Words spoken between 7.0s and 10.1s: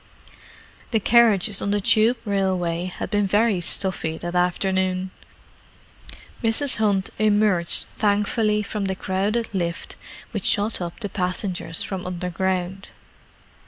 emerged thankfully from the crowded lift